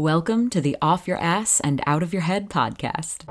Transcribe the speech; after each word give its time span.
Welcome 0.00 0.48
to 0.50 0.62
the 0.62 0.78
Off 0.80 1.06
Your 1.06 1.18
Ass 1.18 1.60
and 1.60 1.82
Out 1.86 2.02
of 2.02 2.14
Your 2.14 2.22
Head 2.22 2.48
podcast. 2.48 3.28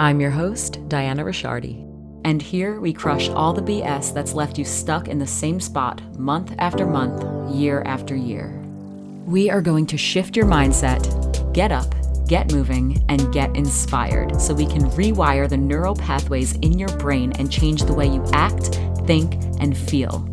I'm 0.00 0.20
your 0.20 0.30
host, 0.30 0.88
Diana 0.88 1.24
Ricciardi, 1.24 1.82
and 2.24 2.40
here 2.40 2.78
we 2.78 2.92
crush 2.92 3.28
all 3.28 3.52
the 3.52 3.60
BS 3.60 4.14
that's 4.14 4.32
left 4.32 4.56
you 4.56 4.64
stuck 4.64 5.08
in 5.08 5.18
the 5.18 5.26
same 5.26 5.58
spot 5.58 6.00
month 6.16 6.54
after 6.58 6.86
month, 6.86 7.52
year 7.52 7.82
after 7.86 8.14
year. 8.14 8.56
We 9.26 9.50
are 9.50 9.60
going 9.60 9.84
to 9.86 9.98
shift 9.98 10.36
your 10.36 10.46
mindset, 10.46 11.52
get 11.52 11.72
up, 11.72 11.92
get 12.28 12.52
moving, 12.52 13.04
and 13.08 13.32
get 13.32 13.56
inspired 13.56 14.40
so 14.40 14.54
we 14.54 14.66
can 14.66 14.82
rewire 14.90 15.48
the 15.48 15.56
neural 15.56 15.96
pathways 15.96 16.52
in 16.58 16.78
your 16.78 16.96
brain 16.98 17.32
and 17.32 17.50
change 17.50 17.82
the 17.82 17.94
way 17.94 18.06
you 18.06 18.24
act, 18.32 18.76
think, 19.06 19.34
and 19.58 19.76
feel 19.76 20.24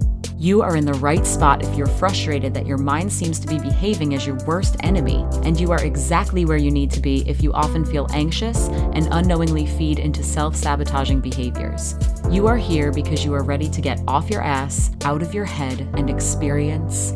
you 0.43 0.61
are 0.61 0.75
in 0.75 0.85
the 0.85 0.93
right 0.95 1.25
spot 1.25 1.63
if 1.63 1.73
you're 1.77 1.87
frustrated 1.87 2.53
that 2.53 2.65
your 2.65 2.77
mind 2.77 3.09
seems 3.09 3.39
to 3.39 3.47
be 3.47 3.57
behaving 3.57 4.13
as 4.13 4.27
your 4.27 4.35
worst 4.45 4.75
enemy, 4.81 5.25
and 5.43 5.57
you 5.57 5.71
are 5.71 5.81
exactly 5.85 6.43
where 6.43 6.57
you 6.57 6.69
need 6.69 6.91
to 6.91 6.99
be 6.99 7.25
if 7.29 7.41
you 7.41 7.53
often 7.53 7.85
feel 7.85 8.09
anxious 8.11 8.67
and 8.67 9.07
unknowingly 9.11 9.65
feed 9.65 9.99
into 9.99 10.21
self 10.21 10.53
sabotaging 10.53 11.21
behaviors. 11.21 11.95
You 12.29 12.45
are 12.47 12.57
here 12.57 12.91
because 12.91 13.23
you 13.23 13.33
are 13.33 13.43
ready 13.43 13.69
to 13.69 13.79
get 13.79 14.01
off 14.05 14.29
your 14.29 14.41
ass, 14.41 14.91
out 15.05 15.21
of 15.21 15.33
your 15.33 15.45
head, 15.45 15.87
and 15.93 16.09
experience 16.09 17.13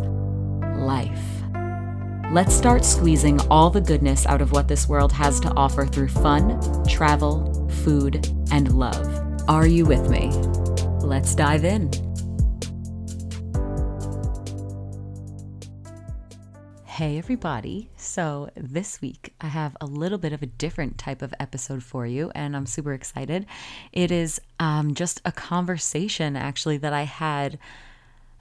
life. 0.77 1.19
Let's 2.31 2.55
start 2.55 2.85
squeezing 2.85 3.41
all 3.49 3.69
the 3.69 3.81
goodness 3.81 4.25
out 4.25 4.41
of 4.41 4.53
what 4.53 4.69
this 4.69 4.87
world 4.87 5.11
has 5.11 5.41
to 5.41 5.53
offer 5.55 5.85
through 5.85 6.09
fun, 6.09 6.61
travel, 6.87 7.67
food, 7.83 8.25
and 8.53 8.73
love. 8.73 9.43
Are 9.49 9.67
you 9.67 9.85
with 9.85 10.09
me? 10.09 10.29
Let's 11.05 11.35
dive 11.35 11.65
in. 11.65 12.06
Hey, 16.97 17.19
everybody. 17.19 17.91
So, 17.95 18.49
this 18.55 19.01
week 19.01 19.31
I 19.39 19.49
have 19.49 19.77
a 19.79 19.85
little 19.85 20.17
bit 20.17 20.33
of 20.33 20.41
a 20.41 20.47
different 20.47 20.97
type 20.97 21.21
of 21.21 21.31
episode 21.39 21.83
for 21.83 22.07
you, 22.07 22.31
and 22.33 22.55
I'm 22.55 22.65
super 22.65 22.91
excited. 22.91 23.45
It 23.93 24.09
is 24.11 24.41
um, 24.59 24.95
just 24.95 25.21
a 25.23 25.31
conversation 25.31 26.35
actually 26.35 26.77
that 26.77 26.93
I 26.93 27.03
had 27.03 27.59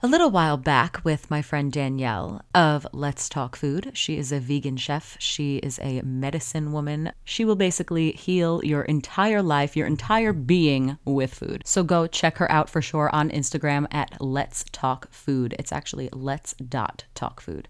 a 0.01 0.07
little 0.07 0.31
while 0.31 0.57
back 0.57 1.01
with 1.03 1.29
my 1.29 1.43
friend 1.43 1.71
Danielle 1.71 2.41
of 2.55 2.87
Let's 2.93 3.29
Talk 3.29 3.55
Food. 3.55 3.91
She 3.93 4.17
is 4.17 4.31
a 4.31 4.39
vegan 4.39 4.77
chef, 4.77 5.17
she 5.19 5.57
is 5.57 5.77
a 5.83 6.01
medicine 6.01 6.71
woman. 6.71 7.11
She 7.25 7.45
will 7.45 7.55
basically 7.55 8.13
heal 8.13 8.65
your 8.65 8.81
entire 8.81 9.43
life, 9.43 9.77
your 9.77 9.85
entire 9.85 10.33
being 10.33 10.97
with 11.05 11.31
food. 11.31 11.61
So 11.63 11.83
go 11.83 12.07
check 12.07 12.37
her 12.37 12.51
out 12.51 12.71
for 12.71 12.81
sure 12.81 13.11
on 13.13 13.29
Instagram 13.29 13.85
at 13.91 14.19
Let's 14.19 14.65
Talk 14.71 15.11
Food. 15.11 15.53
It's 15.59 15.71
actually 15.71 16.09
Let's 16.11 16.55
Dot 16.55 17.03
Talk 17.13 17.39
Food. 17.39 17.67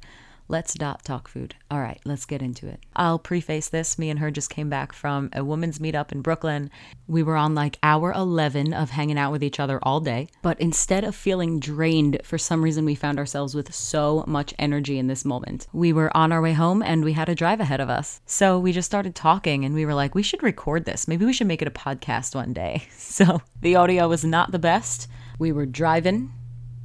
Let's 0.49 0.73
dot 0.75 1.03
talk 1.03 1.27
food. 1.27 1.55
All 1.69 1.81
right, 1.81 1.99
let's 2.05 2.25
get 2.25 2.41
into 2.41 2.69
it. 2.69 2.79
I'll 2.95 3.19
preface 3.19 3.67
this. 3.67 3.99
Me 3.99 4.09
and 4.09 4.19
her 4.19 4.31
just 4.31 4.49
came 4.49 4.69
back 4.69 4.93
from 4.93 5.29
a 5.33 5.43
women's 5.43 5.79
meetup 5.79 6.13
in 6.13 6.21
Brooklyn. 6.21 6.71
We 7.05 7.21
were 7.21 7.35
on 7.35 7.53
like 7.53 7.77
hour 7.83 8.13
11 8.13 8.73
of 8.73 8.91
hanging 8.91 9.17
out 9.17 9.33
with 9.33 9.43
each 9.43 9.59
other 9.59 9.77
all 9.83 9.99
day. 9.99 10.29
But 10.41 10.57
instead 10.61 11.03
of 11.03 11.15
feeling 11.15 11.59
drained, 11.59 12.21
for 12.23 12.37
some 12.37 12.63
reason, 12.63 12.85
we 12.85 12.95
found 12.95 13.19
ourselves 13.19 13.55
with 13.55 13.73
so 13.73 14.23
much 14.25 14.53
energy 14.57 14.97
in 14.97 15.07
this 15.07 15.25
moment. 15.25 15.67
We 15.73 15.91
were 15.91 16.15
on 16.15 16.31
our 16.31 16.41
way 16.41 16.53
home 16.53 16.81
and 16.81 17.03
we 17.03 17.11
had 17.11 17.27
a 17.27 17.35
drive 17.35 17.59
ahead 17.59 17.81
of 17.81 17.89
us. 17.89 18.21
So 18.25 18.57
we 18.57 18.71
just 18.71 18.85
started 18.85 19.15
talking 19.15 19.65
and 19.65 19.75
we 19.75 19.85
were 19.85 19.95
like, 19.95 20.15
we 20.15 20.23
should 20.23 20.43
record 20.43 20.85
this. 20.85 21.09
Maybe 21.09 21.25
we 21.25 21.33
should 21.33 21.47
make 21.47 21.61
it 21.61 21.67
a 21.67 21.71
podcast 21.71 22.35
one 22.35 22.53
day. 22.53 22.87
So 23.17 23.41
the 23.61 23.75
audio 23.75 24.07
was 24.07 24.23
not 24.23 24.51
the 24.51 24.59
best. 24.59 25.07
We 25.39 25.51
were 25.51 25.65
driving 25.65 26.31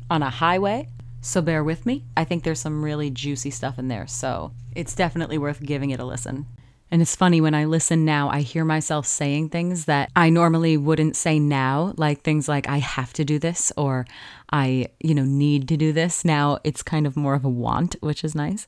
on 0.08 0.22
a 0.22 0.30
highway 0.30 0.88
so 1.22 1.40
bear 1.40 1.62
with 1.62 1.86
me. 1.86 2.04
I 2.16 2.24
think 2.24 2.42
there's 2.42 2.58
some 2.60 2.84
really 2.84 3.08
juicy 3.08 3.50
stuff 3.50 3.78
in 3.78 3.88
there. 3.88 4.06
So 4.06 4.52
it's 4.74 4.94
definitely 4.94 5.38
worth 5.38 5.62
giving 5.62 5.90
it 5.90 6.00
a 6.00 6.04
listen. 6.04 6.46
And 6.92 7.00
it's 7.00 7.16
funny 7.16 7.40
when 7.40 7.54
I 7.54 7.64
listen 7.64 8.04
now, 8.04 8.28
I 8.28 8.42
hear 8.42 8.66
myself 8.66 9.06
saying 9.06 9.48
things 9.48 9.86
that 9.86 10.10
I 10.14 10.28
normally 10.28 10.76
wouldn't 10.76 11.16
say 11.16 11.38
now, 11.38 11.94
like 11.96 12.20
things 12.20 12.48
like 12.48 12.68
I 12.68 12.80
have 12.80 13.14
to 13.14 13.24
do 13.24 13.38
this 13.38 13.72
or 13.78 14.06
I, 14.52 14.88
you 15.00 15.14
know, 15.14 15.24
need 15.24 15.68
to 15.68 15.78
do 15.78 15.94
this. 15.94 16.22
Now 16.22 16.58
it's 16.64 16.82
kind 16.82 17.06
of 17.06 17.16
more 17.16 17.32
of 17.32 17.46
a 17.46 17.48
want, 17.48 17.96
which 18.00 18.22
is 18.22 18.34
nice. 18.34 18.66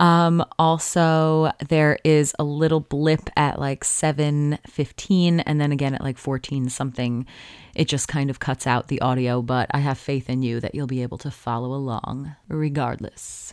Um, 0.00 0.44
also, 0.58 1.52
there 1.68 1.96
is 2.02 2.34
a 2.40 2.42
little 2.42 2.80
blip 2.80 3.30
at 3.36 3.60
like 3.60 3.84
7:15 3.84 5.40
and 5.46 5.60
then 5.60 5.70
again 5.70 5.94
at 5.94 6.02
like 6.02 6.18
14 6.18 6.70
something. 6.70 7.24
It 7.76 7.86
just 7.86 8.08
kind 8.08 8.30
of 8.30 8.40
cuts 8.40 8.66
out 8.66 8.88
the 8.88 9.00
audio, 9.00 9.42
but 9.42 9.70
I 9.70 9.78
have 9.78 9.96
faith 9.96 10.28
in 10.28 10.42
you 10.42 10.58
that 10.58 10.74
you'll 10.74 10.88
be 10.88 11.04
able 11.04 11.18
to 11.18 11.30
follow 11.30 11.72
along 11.72 12.34
regardless. 12.48 13.52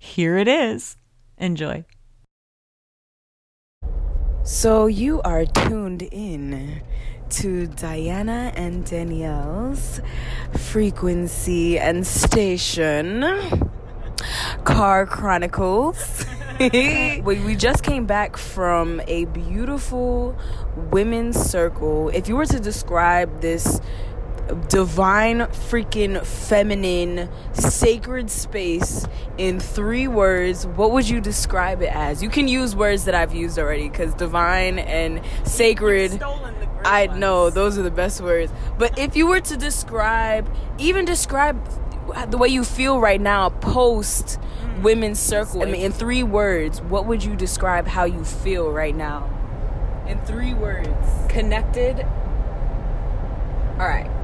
Here 0.00 0.36
it 0.36 0.48
is. 0.48 0.96
Enjoy. 1.38 1.84
So 4.46 4.86
you 4.86 5.20
are 5.22 5.44
tuned 5.44 6.02
in 6.02 6.80
to 7.30 7.66
Diana 7.66 8.52
and 8.54 8.84
Danielle's 8.84 10.00
frequency 10.56 11.80
and 11.80 12.06
station 12.06 13.24
car 14.62 15.04
chronicles. 15.04 16.24
we, 16.60 17.20
we 17.20 17.56
just 17.56 17.82
came 17.82 18.06
back 18.06 18.36
from 18.36 19.00
a 19.08 19.24
beautiful 19.24 20.38
women's 20.92 21.36
circle. 21.36 22.10
If 22.10 22.28
you 22.28 22.36
were 22.36 22.46
to 22.46 22.60
describe 22.60 23.40
this 23.40 23.80
divine, 24.68 25.40
freaking 25.40 26.24
feminine, 26.24 27.28
sacred 27.52 28.30
space 28.30 29.06
in 29.38 29.58
three 29.60 30.08
words, 30.08 30.66
what 30.66 30.92
would 30.92 31.08
you 31.08 31.20
describe 31.20 31.82
it 31.82 31.94
as? 31.94 32.22
You 32.22 32.28
can 32.28 32.48
use 32.48 32.76
words 32.76 33.04
that 33.04 33.14
I've 33.14 33.34
used 33.34 33.58
already 33.58 33.88
because 33.88 34.14
divine 34.14 34.78
and 34.78 35.20
sacred. 35.44 36.22
I 36.84 37.06
know 37.06 37.50
those 37.50 37.78
are 37.78 37.82
the 37.82 37.90
best 37.90 38.20
words. 38.20 38.52
But 38.78 38.98
if 38.98 39.16
you 39.16 39.26
were 39.26 39.40
to 39.40 39.56
describe, 39.56 40.48
even 40.78 41.04
describe 41.04 41.60
the 42.30 42.38
way 42.38 42.48
you 42.48 42.62
feel 42.62 43.00
right 43.00 43.20
now 43.20 43.48
post 43.48 44.38
mm. 44.38 44.82
women's 44.82 45.18
circle, 45.18 45.62
I 45.62 45.66
mean, 45.66 45.82
in 45.82 45.92
three 45.92 46.22
words, 46.22 46.80
what 46.80 47.06
would 47.06 47.24
you 47.24 47.34
describe 47.34 47.88
how 47.88 48.04
you 48.04 48.24
feel 48.24 48.70
right 48.70 48.94
now? 48.94 49.32
In 50.06 50.20
three 50.20 50.54
words. 50.54 50.88
Connected. 51.28 52.06
All 53.78 53.88
right 53.88 54.15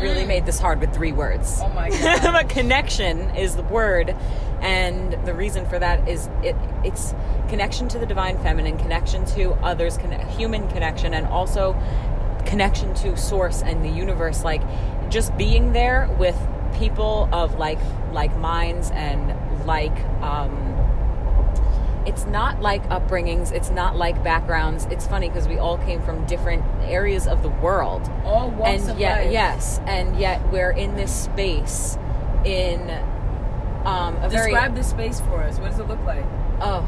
really 0.00 0.24
made 0.24 0.46
this 0.46 0.58
hard 0.58 0.80
with 0.80 0.92
three 0.94 1.12
words. 1.12 1.60
Oh 1.62 1.68
my 1.70 1.90
god. 2.22 2.22
but 2.32 2.48
connection 2.48 3.34
is 3.36 3.56
the 3.56 3.62
word 3.62 4.14
and 4.60 5.12
the 5.26 5.32
reason 5.34 5.66
for 5.66 5.78
that 5.78 6.06
is 6.08 6.28
it 6.42 6.54
it's 6.84 7.14
connection 7.48 7.88
to 7.88 7.98
the 7.98 8.06
divine 8.06 8.38
feminine, 8.42 8.76
connection 8.78 9.24
to 9.26 9.52
others, 9.62 9.96
con- 9.96 10.12
human 10.28 10.68
connection 10.68 11.14
and 11.14 11.26
also 11.26 11.72
connection 12.46 12.94
to 12.94 13.16
source 13.16 13.62
and 13.62 13.84
the 13.84 13.88
universe 13.88 14.44
like 14.44 14.62
just 15.10 15.36
being 15.36 15.72
there 15.72 16.08
with 16.18 16.36
people 16.78 17.28
of 17.32 17.54
like 17.56 17.78
like 18.12 18.34
minds 18.38 18.90
and 18.92 19.66
like 19.66 19.94
um 20.22 20.69
it's 22.06 22.26
not 22.26 22.60
like 22.60 22.82
upbringings 22.88 23.52
it's 23.52 23.70
not 23.70 23.96
like 23.96 24.22
backgrounds. 24.24 24.86
It's 24.90 25.06
funny 25.06 25.28
because 25.28 25.48
we 25.48 25.58
all 25.58 25.78
came 25.78 26.02
from 26.02 26.24
different 26.26 26.64
areas 26.82 27.26
of 27.26 27.42
the 27.42 27.48
world. 27.48 28.10
All 28.24 28.50
walks 28.50 28.82
and 28.82 28.90
of 28.90 28.98
yet 28.98 29.24
life. 29.24 29.32
yes 29.32 29.80
and 29.86 30.18
yet 30.18 30.40
we're 30.50 30.70
in 30.70 30.96
this 30.96 31.14
space 31.14 31.98
in 32.44 32.90
um 33.84 34.16
a 34.16 34.28
describe 34.30 34.72
very, 34.72 34.82
the 34.82 34.82
space 34.82 35.20
for 35.20 35.42
us. 35.42 35.58
What 35.58 35.70
does 35.70 35.80
it 35.80 35.88
look 35.88 36.02
like? 36.04 36.24
Oh 36.60 36.86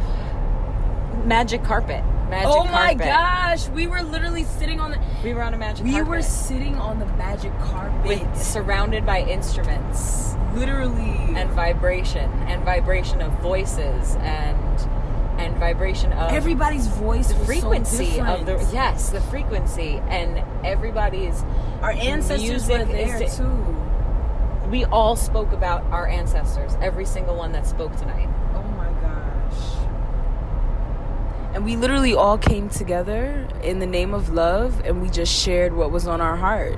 magic 1.24 1.62
carpet. 1.62 2.02
Magic 2.30 2.50
carpet. 2.50 2.70
oh 2.70 2.72
my 2.72 2.94
gosh 2.94 3.68
we 3.68 3.86
were 3.86 4.02
literally 4.02 4.44
sitting 4.44 4.80
on 4.80 4.92
the 4.92 5.00
we 5.22 5.34
were 5.34 5.42
on 5.42 5.52
a 5.52 5.58
magic 5.58 5.84
carpet. 5.84 5.92
we 5.92 5.92
carpet. 5.92 6.08
were 6.08 6.22
sitting 6.22 6.76
on 6.76 6.98
the 6.98 7.06
magic 7.16 7.52
carpet. 7.60 8.06
With 8.06 8.36
surrounded 8.36 9.04
by 9.04 9.20
instruments. 9.22 10.34
Literally. 10.54 11.34
And 11.34 11.50
vibration 11.50 12.30
and 12.42 12.62
vibration 12.64 13.20
of 13.22 13.32
voices 13.40 14.16
and 14.16 15.01
vibration 15.62 16.12
of 16.12 16.32
everybody's 16.32 16.88
voice 16.88 17.28
the 17.28 17.44
frequency 17.44 18.16
so 18.16 18.24
of 18.24 18.46
the 18.46 18.58
yes 18.72 19.10
the 19.10 19.20
frequency. 19.20 20.02
And 20.08 20.42
everybody's 20.66 21.40
our 21.82 21.92
ancestors 21.92 22.68
were 22.68 22.84
there 22.84 23.22
is, 23.22 23.36
too. 23.36 23.78
We 24.68 24.84
all 24.86 25.14
spoke 25.14 25.52
about 25.52 25.84
our 25.92 26.08
ancestors 26.08 26.76
every 26.80 27.04
single 27.04 27.36
one 27.36 27.52
that 27.52 27.64
spoke 27.64 27.94
tonight. 27.96 28.28
Oh 28.56 28.62
my 28.76 28.90
gosh. 29.00 29.60
And 31.54 31.64
we 31.64 31.76
literally 31.76 32.14
all 32.14 32.38
came 32.38 32.68
together 32.68 33.46
in 33.62 33.78
the 33.78 33.86
name 33.86 34.14
of 34.14 34.30
love 34.30 34.80
and 34.84 35.00
we 35.00 35.10
just 35.10 35.32
shared 35.32 35.74
what 35.74 35.92
was 35.92 36.08
on 36.08 36.20
our 36.20 36.36
heart. 36.36 36.76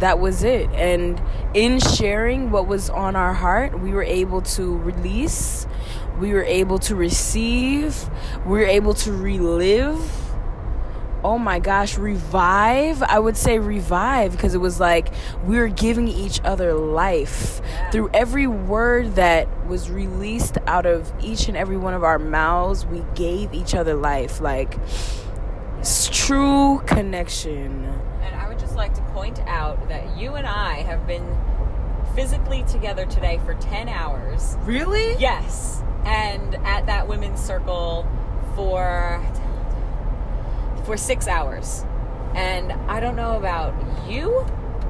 That 0.00 0.18
was 0.18 0.42
it. 0.42 0.68
And 0.72 1.22
in 1.54 1.80
sharing 1.80 2.50
what 2.50 2.66
was 2.66 2.90
on 2.90 3.16
our 3.16 3.32
heart 3.32 3.80
we 3.80 3.92
were 3.92 4.02
able 4.02 4.42
to 4.42 4.76
release 4.76 5.66
we 6.22 6.32
were 6.32 6.44
able 6.44 6.78
to 6.78 6.94
receive, 6.94 8.08
we 8.46 8.52
were 8.52 8.64
able 8.64 8.94
to 8.94 9.12
relive 9.12 10.00
oh 11.24 11.38
my 11.38 11.58
gosh, 11.60 11.96
revive. 11.98 13.02
I 13.02 13.18
would 13.18 13.36
say 13.36 13.58
revive 13.58 14.32
because 14.32 14.54
it 14.54 14.58
was 14.58 14.80
like 14.80 15.12
we 15.44 15.56
were 15.56 15.68
giving 15.68 16.08
each 16.08 16.40
other 16.42 16.74
life 16.74 17.60
through 17.92 18.10
every 18.12 18.46
word 18.46 19.14
that 19.14 19.48
was 19.68 19.88
released 19.90 20.58
out 20.66 20.84
of 20.84 21.12
each 21.22 21.46
and 21.48 21.56
every 21.56 21.76
one 21.76 21.94
of 21.94 22.02
our 22.02 22.18
mouths. 22.18 22.84
We 22.84 23.04
gave 23.14 23.54
each 23.54 23.74
other 23.74 23.94
life, 23.94 24.40
like 24.40 24.76
true 26.10 26.80
connection. 26.86 27.84
And 28.22 28.34
I 28.34 28.48
would 28.48 28.58
just 28.58 28.74
like 28.74 28.94
to 28.94 29.02
point 29.12 29.38
out 29.40 29.88
that 29.88 30.16
you 30.16 30.34
and 30.34 30.46
I 30.46 30.82
have 30.82 31.06
been 31.06 31.36
physically 32.14 32.64
together 32.64 33.06
today 33.06 33.40
for 33.44 33.54
10 33.54 33.88
hours. 33.88 34.56
Really? 34.62 35.16
Yes. 35.18 35.82
And 36.04 36.54
at 36.66 36.86
that 36.86 37.08
women's 37.08 37.40
circle 37.40 38.06
for 38.54 39.24
for 40.84 40.96
6 40.96 41.28
hours. 41.28 41.84
And 42.34 42.72
I 42.90 42.98
don't 42.98 43.14
know 43.16 43.36
about 43.36 43.74
you, 44.08 44.46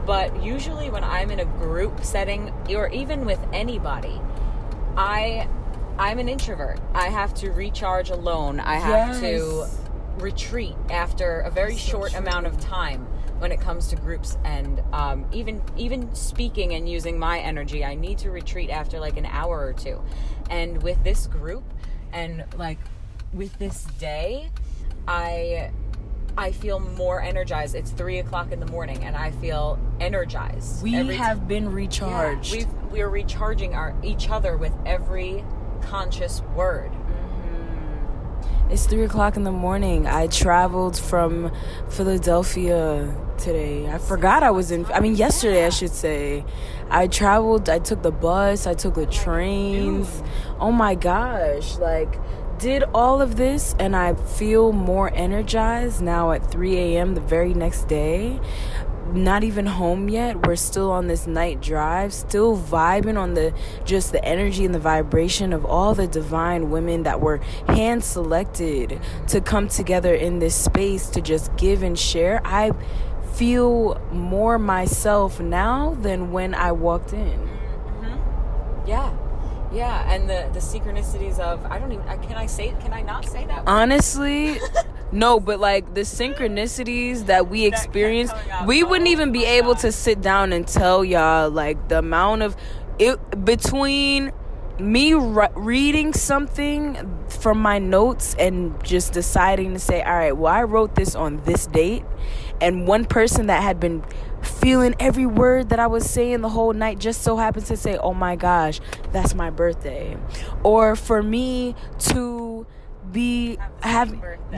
but 0.06 0.42
usually 0.42 0.90
when 0.90 1.04
I'm 1.04 1.30
in 1.30 1.40
a 1.40 1.44
group 1.44 2.04
setting 2.04 2.52
or 2.70 2.88
even 2.88 3.24
with 3.26 3.40
anybody, 3.52 4.20
I 4.96 5.48
I'm 5.98 6.18
an 6.18 6.28
introvert. 6.28 6.80
I 6.94 7.08
have 7.08 7.34
to 7.34 7.50
recharge 7.50 8.10
alone. 8.10 8.58
I 8.60 8.76
have 8.76 9.20
to 9.20 9.66
retreat 10.16 10.76
after 10.90 11.40
a 11.40 11.50
very 11.50 11.76
So 11.76 11.90
short 11.90 12.10
true. 12.12 12.20
amount 12.20 12.46
of 12.46 12.58
time 12.58 13.06
when 13.42 13.50
it 13.50 13.60
comes 13.60 13.88
to 13.88 13.96
groups 13.96 14.38
and 14.44 14.80
um, 14.92 15.26
even 15.32 15.60
even 15.76 16.14
speaking 16.14 16.74
and 16.74 16.88
using 16.88 17.18
my 17.18 17.40
energy 17.40 17.84
i 17.84 17.92
need 17.92 18.16
to 18.16 18.30
retreat 18.30 18.70
after 18.70 19.00
like 19.00 19.16
an 19.16 19.26
hour 19.26 19.66
or 19.66 19.72
two. 19.72 20.00
And 20.48 20.80
with 20.80 21.02
this 21.02 21.26
group 21.26 21.64
and 22.12 22.44
like 22.56 22.78
with 23.32 23.58
this 23.58 23.82
day 23.98 24.48
i 25.08 25.72
i 26.38 26.52
feel 26.52 26.78
more 26.78 27.20
energized. 27.20 27.74
It's 27.74 27.90
three 27.90 28.20
o'clock 28.20 28.52
in 28.52 28.60
the 28.60 28.66
morning 28.66 29.02
and 29.02 29.16
i 29.16 29.32
feel 29.32 29.76
energized 29.98 30.80
We 30.80 30.94
Every 30.94 31.14
t- 31.14 31.18
have 31.18 31.48
been 31.48 31.64
yeah, 31.64 31.74
recharged. 31.74 32.52
we've, 32.52 32.72
we're 32.92 33.08
recharging 33.08 33.74
our 33.74 33.92
each 34.04 34.30
other 34.30 34.56
with 34.56 34.72
every 34.86 35.44
conscious 35.80 36.42
word 36.54 36.92
It's 38.70 38.86
three 38.86 39.04
o'clock 39.04 39.36
in 39.36 39.44
the 39.44 39.52
morning. 39.52 40.06
I 40.06 40.28
traveled 40.28 40.98
from 40.98 41.52
Philadelphia 41.90 43.14
today. 43.36 43.90
I 43.90 43.98
forgot 43.98 44.42
I 44.42 44.50
was 44.50 44.70
in. 44.70 44.86
I 44.86 45.00
mean, 45.00 45.14
yesterday 45.14 45.66
I 45.66 45.68
should 45.68 45.92
say. 45.92 46.44
I 46.88 47.06
traveled. 47.06 47.68
I 47.68 47.78
took 47.80 48.02
the 48.02 48.10
bus. 48.12 48.66
I 48.66 48.74
took 48.74 48.94
the 48.94 49.06
trains. 49.06 50.22
Oh 50.58 50.72
my 50.72 50.94
gosh! 50.94 51.76
Like, 51.78 52.18
did 52.58 52.84
all 52.94 53.20
of 53.20 53.36
this, 53.36 53.74
and 53.78 53.94
I 53.94 54.14
feel 54.14 54.72
more 54.72 55.12
energized 55.14 56.00
now 56.00 56.32
at 56.32 56.50
3 56.50 56.76
a.m. 56.76 57.14
the 57.14 57.20
very 57.20 57.52
next 57.52 57.88
day 57.88 58.40
not 59.12 59.44
even 59.44 59.66
home 59.66 60.08
yet. 60.08 60.46
We're 60.46 60.56
still 60.56 60.90
on 60.90 61.06
this 61.06 61.26
night 61.26 61.60
drive, 61.60 62.12
still 62.12 62.56
vibing 62.56 63.18
on 63.18 63.34
the 63.34 63.52
just 63.84 64.12
the 64.12 64.24
energy 64.24 64.64
and 64.64 64.74
the 64.74 64.78
vibration 64.78 65.52
of 65.52 65.64
all 65.64 65.94
the 65.94 66.06
divine 66.06 66.70
women 66.70 67.02
that 67.02 67.20
were 67.20 67.38
hand 67.68 68.04
selected 68.04 69.00
to 69.28 69.40
come 69.40 69.68
together 69.68 70.14
in 70.14 70.38
this 70.38 70.54
space 70.54 71.08
to 71.10 71.20
just 71.20 71.54
give 71.56 71.82
and 71.82 71.98
share. 71.98 72.40
I 72.44 72.72
feel 73.34 74.00
more 74.12 74.58
myself 74.58 75.40
now 75.40 75.94
than 75.94 76.32
when 76.32 76.54
I 76.54 76.72
walked 76.72 77.12
in. 77.12 77.38
Mm-hmm. 77.38 78.88
yeah 78.88 79.12
yeah 79.72 80.12
and 80.12 80.28
the 80.28 80.50
the 80.52 80.60
synchronicities 80.60 81.38
of 81.38 81.64
i 81.64 81.78
don't 81.78 81.92
even 81.92 82.04
can 82.04 82.34
i 82.34 82.44
say 82.44 82.74
can 82.80 82.92
i 82.92 83.00
not 83.00 83.24
say 83.24 83.46
that 83.46 83.62
Honestly, 83.66 84.58
no, 85.12 85.38
but 85.38 85.60
like 85.60 85.94
the 85.94 86.00
synchronicities 86.02 87.26
that 87.26 87.48
we 87.48 87.66
experience, 87.66 88.32
we 88.66 88.82
wouldn't 88.82 89.08
even 89.08 89.30
be 89.30 89.44
able 89.44 89.74
to 89.76 89.92
sit 89.92 90.20
down 90.20 90.52
and 90.52 90.66
tell 90.66 91.04
y'all 91.04 91.50
like 91.50 91.88
the 91.88 91.98
amount 91.98 92.42
of 92.42 92.56
it 92.98 93.44
between 93.44 94.32
me 94.78 95.14
re- 95.14 95.48
reading 95.54 96.12
something 96.12 96.96
from 97.28 97.58
my 97.58 97.78
notes 97.78 98.34
and 98.38 98.82
just 98.84 99.12
deciding 99.12 99.74
to 99.74 99.78
say, 99.78 100.02
all 100.02 100.14
right, 100.14 100.36
well, 100.36 100.52
I 100.52 100.62
wrote 100.62 100.94
this 100.94 101.14
on 101.14 101.42
this 101.44 101.66
date, 101.66 102.04
and 102.60 102.86
one 102.86 103.04
person 103.04 103.46
that 103.46 103.62
had 103.62 103.78
been 103.78 104.02
feeling 104.42 104.94
every 104.98 105.26
word 105.26 105.68
that 105.68 105.78
I 105.78 105.86
was 105.86 106.08
saying 106.08 106.40
the 106.40 106.48
whole 106.48 106.72
night 106.72 106.98
just 106.98 107.22
so 107.22 107.36
happens 107.36 107.68
to 107.68 107.76
say, 107.76 107.96
oh 107.96 108.14
my 108.14 108.34
gosh, 108.34 108.80
that's 109.12 109.34
my 109.34 109.50
birthday. 109.50 110.16
Or 110.64 110.96
for 110.96 111.22
me 111.22 111.74
to 112.00 112.66
be 113.10 113.58
Have 113.80 114.14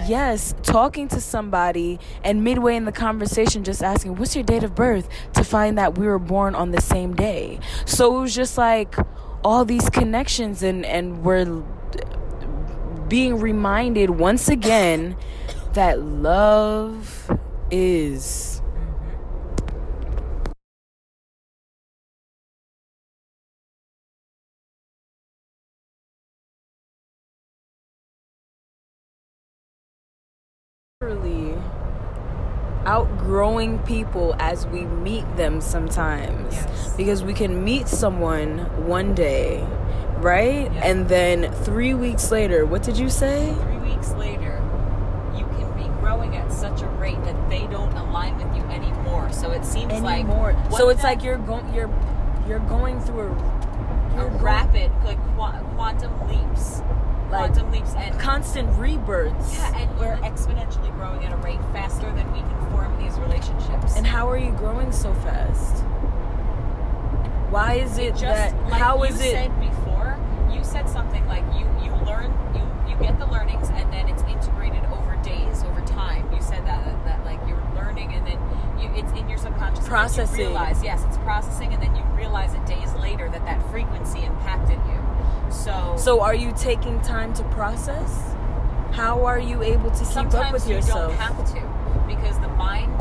yes 0.06 0.54
talking 0.62 1.08
to 1.08 1.20
somebody 1.20 1.98
and 2.22 2.44
midway 2.44 2.76
in 2.76 2.84
the 2.84 2.92
conversation 2.92 3.64
just 3.64 3.82
asking 3.82 4.16
what's 4.16 4.34
your 4.34 4.44
date 4.44 4.64
of 4.64 4.74
birth? 4.74 5.08
to 5.34 5.44
find 5.44 5.78
that 5.78 5.98
we 5.98 6.06
were 6.06 6.18
born 6.18 6.54
on 6.54 6.70
the 6.70 6.80
same 6.80 7.14
day. 7.14 7.58
So 7.84 8.18
it 8.18 8.20
was 8.22 8.34
just 8.34 8.58
like 8.58 8.94
all 9.44 9.64
these 9.64 9.88
connections 9.90 10.62
and 10.62 10.84
and 10.84 11.22
we're 11.22 11.62
being 13.08 13.38
reminded 13.38 14.10
once 14.10 14.48
again 14.48 15.16
that 15.74 16.00
love 16.00 17.30
is 17.70 18.62
outgrowing 33.54 33.78
people 33.80 34.34
as 34.38 34.66
we 34.66 34.82
meet 34.84 35.24
them 35.36 35.60
sometimes. 35.60 36.54
Yes. 36.54 36.94
because 36.96 37.22
we 37.22 37.32
can 37.34 37.64
meet 37.64 37.88
someone 37.88 38.58
one 38.86 39.14
day 39.14 39.64
right? 40.18 40.72
Yeah. 40.72 40.86
and 40.86 41.08
then 41.08 41.52
3 41.64 41.92
weeks 41.94 42.30
later 42.30 42.64
what 42.64 42.82
did 42.82 42.96
you 42.96 43.10
say? 43.10 43.54
Three 43.54 43.90
weeks 43.94 44.12
later 44.12 44.62
you 45.36 45.44
can 45.44 45.70
be 45.76 45.84
growing 46.00 46.34
at 46.36 46.50
such 46.52 46.80
a 46.82 46.86
rate 46.98 47.22
that 47.24 47.50
they 47.50 47.66
don't 47.66 47.92
align 47.92 48.36
with 48.38 48.56
you 48.56 48.62
anymore. 48.70 49.30
So 49.32 49.50
it 49.50 49.64
seems 49.64 49.92
like 50.00 50.20
anymore. 50.24 50.52
what 50.68 50.78
so 50.78 50.88
it's 50.88 51.02
that- 51.02 51.08
like 51.18 51.22
you're 51.24 51.38
going 51.38 51.74
you're 51.74 51.90
you're 52.48 52.60
going 52.60 53.00
through 53.00 53.20
a, 53.20 53.32
a 53.32 54.16
going- 54.30 54.38
rapid 54.42 54.90
like 55.04 55.18
qua- 55.36 55.60
quantum 55.74 56.12
leaps 56.28 56.80
Like, 57.34 57.72
leaps 57.72 57.94
and 57.94 58.18
constant 58.18 58.78
rebirths. 58.78 59.54
Yeah 59.54 59.76
and 59.76 59.98
we're 59.98 60.16
exponentially 60.16 60.92
growing 60.96 61.24
at 61.24 61.32
a 61.32 61.36
rate 61.38 61.60
faster 61.72 62.10
than 62.12 62.30
we 62.32 62.40
can 62.40 62.70
form 62.70 62.96
these 63.02 63.18
relationships. 63.18 63.96
And 63.96 64.06
how 64.06 64.28
are 64.30 64.38
you 64.38 64.52
growing 64.52 64.92
so 64.92 65.12
fast? 65.14 65.82
Why 67.50 67.74
is 67.74 67.98
it, 67.98 68.12
just 68.12 68.22
that 68.22 68.54
like 68.64 68.80
how 68.80 68.98
you 68.98 69.04
it 69.04 69.14
said 69.14 69.60
before 69.60 70.18
you 70.52 70.64
said 70.64 70.88
something 70.88 71.24
like 71.26 71.44
you 71.54 71.66
you 71.84 71.94
learn 72.04 72.32
you 72.54 72.62
you 72.90 72.98
get 73.00 73.18
the 73.18 73.26
learnings 73.26 73.68
and 73.70 73.92
then 73.92 74.08
it's 74.08 74.22
integrated 74.24 74.84
over 74.86 75.16
days 75.22 75.62
over 75.62 75.80
time. 75.82 76.32
You 76.32 76.42
said 76.42 76.66
that 76.66 76.84
that, 76.84 77.04
that 77.04 77.24
like 77.24 77.40
you're 77.48 77.62
learning 77.76 78.12
and 78.12 78.26
then 78.26 78.38
you 78.80 78.90
it's 78.94 79.12
in 79.12 79.28
your 79.28 79.38
subconscious 79.38 79.86
Processing. 79.86 80.38
you 80.40 80.46
realize 80.46 80.82
yes 80.82 81.04
it's 81.04 81.18
processing 81.18 81.72
and 81.72 81.82
then 81.82 81.94
you 81.94 82.02
realize 82.16 82.54
it 82.54 82.66
days 82.66 82.92
later 82.94 83.28
that 83.28 83.44
that 83.44 83.60
frequency 83.70 84.22
impacted 84.24 84.78
you 84.86 85.03
so 85.50 85.94
So 85.96 86.20
are 86.20 86.34
you 86.34 86.52
taking 86.56 87.00
time 87.02 87.32
to 87.34 87.42
process? 87.44 88.34
How 88.92 89.24
are 89.24 89.38
you 89.38 89.62
able 89.62 89.90
to 89.90 90.04
keep 90.04 90.34
up 90.34 90.52
with 90.52 90.68
you 90.68 90.76
yourself? 90.76 91.10
don't 91.10 91.18
have 91.20 91.36
to 91.54 92.06
because 92.06 92.38
the 92.40 92.48
mind 92.48 93.00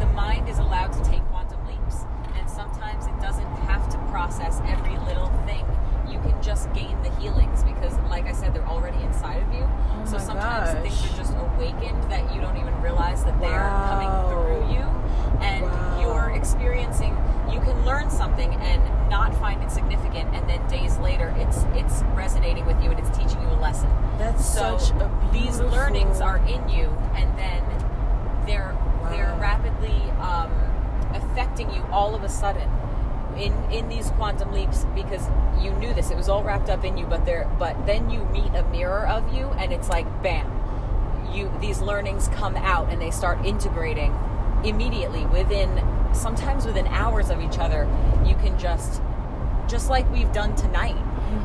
the 0.00 0.06
mind 0.08 0.48
is 0.48 0.58
allowed 0.58 0.92
to 0.92 1.02
take 1.04 1.22
quantum 1.30 1.58
leaps 1.66 2.04
and 2.36 2.50
sometimes 2.50 3.06
it 3.06 3.18
doesn't 3.20 3.46
have 3.68 3.88
to 3.88 3.96
process 4.10 4.60
every 4.66 4.96
little 5.06 5.28
thing 5.46 5.64
you 6.10 6.18
can 6.20 6.34
just 6.42 6.70
gain 6.74 7.00
the 7.02 7.10
healings 7.20 7.62
because 7.62 7.96
like 8.10 8.26
i 8.26 8.32
said 8.32 8.52
they're 8.52 8.66
already 8.66 9.00
inside 9.04 9.40
of 9.42 9.54
you 9.54 9.62
Oh 9.62 10.04
so 10.04 10.18
sometimes 10.18 10.70
things 10.82 11.12
are 11.12 11.16
just 11.16 11.34
awakened 11.36 12.02
that 12.10 12.34
you 12.34 12.40
don't 12.40 12.56
even 12.56 12.74
realize 12.82 13.22
that 13.24 13.38
they're 13.40 13.60
Wow. 13.62 13.88
coming 13.88 14.12
through 14.28 14.74
you 14.74 14.82
and 15.40 15.62
Wow. 15.64 16.00
you're 16.00 16.30
experiencing 16.36 17.16
you 17.50 17.60
can 17.60 17.84
learn 17.86 18.10
something 18.10 18.52
and 18.56 18.82
not 19.12 19.34
find 19.36 19.62
it 19.62 19.70
significant 19.70 20.34
and 20.34 20.48
then 20.48 20.66
days 20.68 20.96
later 20.96 21.34
it's 21.36 21.64
it's 21.74 22.02
resonating 22.14 22.64
with 22.64 22.82
you 22.82 22.90
and 22.90 22.98
it's 22.98 23.10
teaching 23.10 23.40
you 23.42 23.48
a 23.48 23.60
lesson. 23.60 23.90
That's 24.18 24.42
so 24.42 24.78
such 24.78 24.96
a 24.96 25.28
these 25.32 25.60
learnings 25.60 26.22
are 26.22 26.38
in 26.38 26.66
you 26.70 26.88
and 27.14 27.38
then 27.38 27.62
they're 28.46 28.74
they're 29.10 29.36
rapidly 29.38 30.00
um, 30.18 30.50
affecting 31.12 31.70
you 31.74 31.84
all 31.92 32.14
of 32.14 32.24
a 32.24 32.28
sudden 32.30 32.70
in 33.36 33.52
in 33.70 33.90
these 33.90 34.10
quantum 34.12 34.50
leaps 34.50 34.86
because 34.94 35.28
you 35.60 35.72
knew 35.72 35.92
this. 35.92 36.10
It 36.10 36.16
was 36.16 36.30
all 36.30 36.42
wrapped 36.42 36.70
up 36.70 36.82
in 36.82 36.96
you 36.96 37.04
but 37.04 37.26
there 37.26 37.50
but 37.58 37.84
then 37.84 38.08
you 38.08 38.24
meet 38.24 38.54
a 38.54 38.64
mirror 38.70 39.06
of 39.06 39.34
you 39.34 39.48
and 39.58 39.74
it's 39.74 39.90
like 39.90 40.06
bam 40.22 40.50
you 41.34 41.52
these 41.60 41.82
learnings 41.82 42.28
come 42.28 42.56
out 42.56 42.88
and 42.90 43.00
they 43.00 43.10
start 43.10 43.44
integrating 43.44 44.14
immediately 44.64 45.26
within 45.26 45.68
sometimes 46.12 46.66
within 46.66 46.86
hours 46.88 47.30
of 47.30 47.40
each 47.40 47.58
other 47.58 47.88
you 48.24 48.34
can 48.36 48.58
just 48.58 49.00
just 49.68 49.88
like 49.90 50.10
we've 50.12 50.32
done 50.32 50.54
tonight 50.56 50.96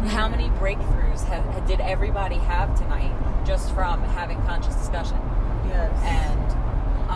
how 0.08 0.28
many 0.28 0.50
breakthroughs 0.60 1.24
have, 1.28 1.68
did 1.68 1.80
everybody 1.80 2.36
have 2.36 2.78
tonight 2.78 3.14
just 3.46 3.74
from 3.74 4.02
having 4.04 4.38
conscious 4.42 4.76
discussion 4.76 5.18
Yes. 5.66 5.92
and 6.04 6.58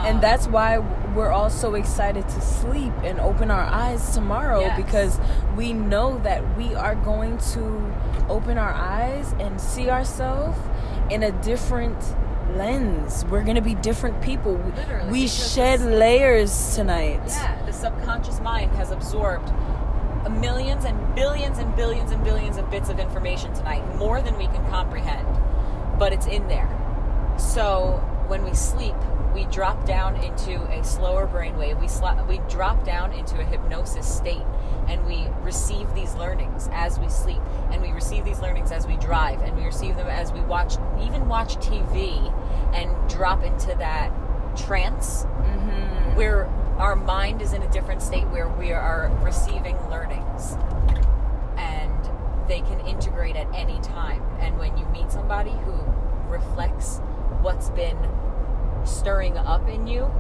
and 0.05 0.15
Um, 0.15 0.22
that's 0.22 0.48
why 0.48 0.77
we're 1.15 1.31
all 1.31 1.50
so 1.50 1.75
excited 1.75 2.27
to 2.29 2.41
sleep 2.41 2.93
and 3.03 3.20
open 3.20 3.51
our 3.51 3.63
eyes 3.63 4.13
tomorrow 4.13 4.62
Yes. 4.62 4.77
because 4.77 5.20
we 5.58 5.74
know 5.74 6.17
that 6.20 6.41
we 6.58 6.74
are 6.75 6.96
going 6.96 7.38
to 7.53 7.93
open 8.29 8.58
our 8.58 8.72
eyes 8.74 9.36
and 9.39 9.60
see 9.60 9.89
ourselves 9.89 10.58
in 11.10 11.24
a 11.24 11.31
different 11.43 11.98
lens. 12.56 13.26
We're 13.26 13.44
going 13.44 13.56
to 13.56 13.62
be 13.62 13.76
different 13.76 14.22
people. 14.22 14.56
We- 14.56 14.72
Literally, 14.72 15.12
we 15.12 15.28
shed 15.28 15.82
layers 15.82 16.76
tonight. 16.76 17.22
Yeah, 17.28 17.66
the 17.66 17.74
subconscious 17.74 18.40
mind 18.42 18.72
has 18.76 18.92
absorbed 18.92 19.52
millions 20.30 20.86
and 20.86 21.16
billions 21.16 21.58
and 21.58 21.76
billions 21.76 22.12
and 22.12 22.24
billions 22.24 22.58
of 22.58 22.70
bits 22.70 22.90
of 22.90 23.00
information 23.00 23.54
tonight, 23.54 23.84
more 23.98 24.22
than 24.22 24.38
we 24.38 24.46
can 24.48 24.64
comprehend. 24.70 25.28
But 25.98 26.14
it's 26.14 26.28
in 26.28 26.48
there. 26.48 26.70
So 27.38 28.02
when 28.28 28.44
we 28.44 28.54
sleep, 28.54 28.96
we 29.34 29.46
drop 29.46 29.86
down 29.86 30.16
into 30.18 30.62
a 30.72 30.84
slower 30.84 31.26
brainwave. 31.28 31.80
We 31.80 31.88
sla- 31.88 32.28
we 32.28 32.40
drop 32.50 32.84
down 32.86 33.14
into 33.14 33.40
a 33.40 33.44
hypnosis 33.44 34.06
state, 34.08 34.44
and 34.88 35.06
we 35.06 35.28
receive 35.42 35.94
these 35.94 36.14
learnings 36.16 36.70
as 36.72 37.00
we 37.00 37.10
sleep, 37.10 37.42
and 37.72 37.82
we 37.82 37.92
receive 37.92 38.26
these 38.26 38.40
learnings 38.40 38.72
as 38.72 38.88
we 38.88 38.98
drive, 38.98 39.42
and 39.42 39.56
we 39.56 39.64
receive 39.64 39.96
them 39.96 40.08
as 40.08 40.32
we 40.32 40.42
watch, 40.42 40.76
even 41.02 41.28
watch 41.28 41.56
TV, 41.58 42.34
and 42.74 43.10
drop 43.10 43.44
into 43.44 43.68
that 43.76 44.12
trance 44.56 45.24
mm-hmm. 45.24 46.16
where 46.16 46.46
our 46.78 46.96
mind 46.96 47.42
is 47.42 47.54
in 47.54 47.62
a 47.62 47.72
different 47.72 48.02
state 48.02 48.28
where 48.28 48.50
we 48.50 48.72
are 48.72 49.12
receiving 49.22 49.78
learnings. 49.90 50.58
And 51.58 52.10
they 52.48 52.62
can 52.62 52.80
integrate 52.82 53.36
at 53.36 53.48
any 53.54 53.80
time. 53.82 54.22
And 54.40 54.58
when 54.58 54.78
you 54.78 54.86
meet 54.88 55.12
somebody 55.12 55.52
who 55.52 55.80
reflects 56.28 57.00
what's 57.42 57.70
been 57.70 57.98
stirring 58.84 59.38
up 59.38 59.68
in 59.68 59.86
you 59.86 60.12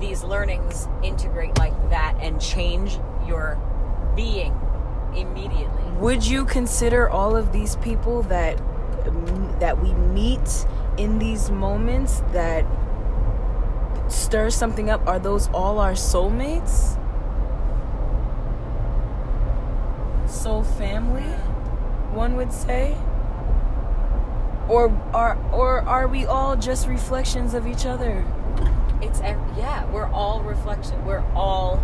these 0.00 0.24
learnings 0.24 0.88
integrate 1.02 1.56
like 1.58 1.90
that 1.90 2.16
and 2.20 2.40
change 2.40 2.98
your 3.26 3.58
being 4.16 4.52
immediately 5.14 5.82
Would 5.98 6.26
you 6.26 6.44
consider 6.44 7.08
all 7.08 7.36
of 7.36 7.52
these 7.52 7.76
people 7.76 8.22
that 8.24 8.60
that 9.60 9.80
we 9.82 9.92
meet 9.94 10.66
in 10.96 11.18
these 11.18 11.50
moments 11.50 12.22
that 12.32 12.64
stir 14.08 14.50
something 14.50 14.90
up 14.90 15.06
are 15.06 15.18
those 15.18 15.48
all 15.48 15.78
our 15.78 15.92
soulmates? 15.92 16.98
Soul 20.28 20.64
family, 20.64 21.22
one 22.12 22.34
would 22.36 22.52
say? 22.52 22.96
Or 24.68 24.90
are 25.12 25.38
or 25.52 25.80
are 25.82 26.08
we 26.08 26.24
all 26.26 26.56
just 26.56 26.88
reflections 26.88 27.54
of 27.54 27.66
each 27.66 27.86
other? 27.86 28.24
it's 29.04 29.20
yeah 29.20 29.84
we're 29.90 30.10
all 30.10 30.42
reflection 30.42 31.04
we're 31.04 31.24
all 31.34 31.76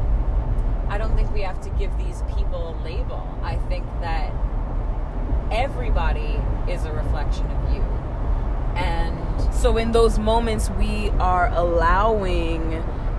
i 0.91 0.99
don't 0.99 1.15
think 1.17 1.33
we 1.33 1.41
have 1.41 1.61
to 1.63 1.71
give 1.71 1.97
these 1.97 2.23
people 2.37 2.69
a 2.69 2.75
label 2.85 3.27
i 3.43 3.57
think 3.69 3.85
that 4.01 4.31
everybody 5.51 6.41
is 6.69 6.85
a 6.85 6.93
reflection 6.93 7.47
of 7.51 7.75
you 7.75 7.81
and 8.77 9.17
So 9.55 9.77
in 9.77 9.93
those 9.93 10.19
moments, 10.19 10.71
we 10.71 11.11
are 11.19 11.49
allowing 11.53 12.73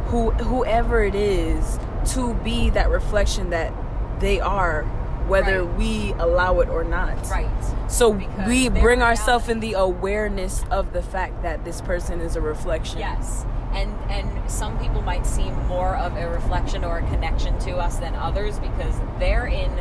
who 0.07 0.31
whoever 0.31 1.03
it 1.03 1.13
is 1.13 1.77
to 2.13 2.33
be 2.35 2.69
that 2.71 2.89
reflection 2.89 3.49
that 3.51 3.71
they 4.19 4.39
are, 4.39 4.83
whether 5.27 5.63
Right. 5.63 5.77
we 5.77 6.13
allow 6.19 6.61
it 6.61 6.69
or 6.69 6.83
not. 6.83 7.15
right 7.29 7.47
So 7.87 8.13
Because 8.13 8.47
we 8.47 8.69
bring 8.69 9.03
ourselves 9.03 9.49
in 9.49 9.59
the 9.59 9.73
awareness 9.73 10.63
of 10.71 10.93
the 10.93 11.01
fact 11.01 11.43
that 11.43 11.63
this 11.65 11.81
person 11.81 12.21
is 12.21 12.35
a 12.35 12.41
reflection. 12.41 12.99
yes 12.99 13.45
and 13.73 13.93
and 14.11 14.51
some 14.51 14.77
people 14.79 15.01
might 15.01 15.25
seem 15.25 15.53
more 15.67 15.95
of 15.95 16.15
a 16.17 16.29
reflection 16.29 16.83
or 16.83 16.99
a 16.99 17.07
connection 17.07 17.57
to 17.59 17.77
us 17.77 17.97
than 17.97 18.15
others 18.15 18.59
because 18.59 18.99
they're 19.19 19.47
in 19.47 19.71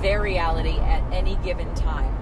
their 0.00 0.20
reality 0.22 0.78
at 0.78 1.02
any 1.12 1.36
given 1.36 1.72
time. 1.74 2.14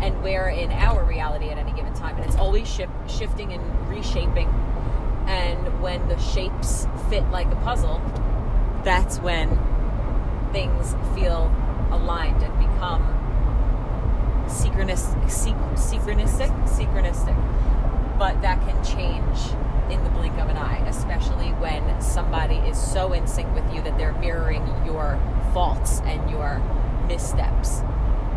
And 0.00 0.22
we're 0.22 0.48
in 0.48 0.70
our 0.72 1.02
reality 1.04 1.48
at 1.48 1.58
any 1.58 1.72
given 1.72 1.94
time. 1.94 2.16
And 2.16 2.26
it's 2.26 2.36
always 2.36 2.68
shif- 2.68 2.90
shifting 3.08 3.52
and 3.52 3.88
reshaping. 3.88 4.48
And 5.26 5.80
when 5.80 6.06
the 6.08 6.18
shapes 6.18 6.86
fit 7.08 7.24
like 7.30 7.46
a 7.48 7.56
puzzle 7.56 8.00
that's 8.86 9.18
when 9.18 9.48
things 10.52 10.94
feel 11.16 11.52
aligned 11.90 12.40
and 12.40 12.56
become 12.56 13.02
synchronous, 14.48 15.06
synch- 15.26 15.74
synchronistic 15.74 16.50
synchronistic. 16.68 17.36
But 18.16 18.40
that 18.42 18.60
can 18.60 18.82
change 18.84 19.38
in 19.90 20.02
the 20.04 20.10
blink 20.10 20.36
of 20.38 20.48
an 20.48 20.56
eye 20.56 20.86
especially 20.88 21.50
when 21.54 22.00
somebody 22.00 22.56
is 22.56 22.78
so 22.78 23.12
in 23.12 23.26
sync 23.26 23.52
with 23.54 23.72
you 23.72 23.82
that 23.82 23.96
they're 23.98 24.12
mirroring 24.14 24.66
your 24.84 25.20
faults 25.52 26.00
and 26.00 26.30
your 26.30 26.60
missteps. 27.06 27.80